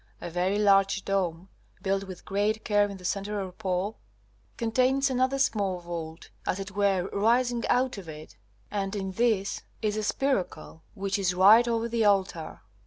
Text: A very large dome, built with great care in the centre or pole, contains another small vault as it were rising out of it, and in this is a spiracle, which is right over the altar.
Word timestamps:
A 0.19 0.31
very 0.31 0.57
large 0.57 1.05
dome, 1.05 1.47
built 1.83 2.05
with 2.05 2.25
great 2.25 2.65
care 2.65 2.89
in 2.89 2.97
the 2.97 3.05
centre 3.05 3.39
or 3.39 3.51
pole, 3.51 3.99
contains 4.57 5.11
another 5.11 5.37
small 5.37 5.79
vault 5.79 6.31
as 6.47 6.59
it 6.59 6.71
were 6.71 7.07
rising 7.13 7.63
out 7.69 7.99
of 7.99 8.09
it, 8.09 8.35
and 8.71 8.95
in 8.95 9.11
this 9.11 9.61
is 9.83 9.97
a 9.97 10.01
spiracle, 10.01 10.81
which 10.95 11.19
is 11.19 11.35
right 11.35 11.67
over 11.67 11.87
the 11.87 12.03
altar. 12.03 12.61